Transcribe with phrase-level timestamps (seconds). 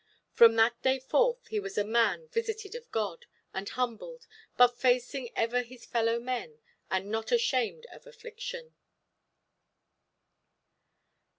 [0.33, 4.25] From that day forth he was as a man visited of God, and humbled,
[4.57, 6.57] but facing ever his fellow–men,
[6.89, 8.73] and not ashamed of affliction.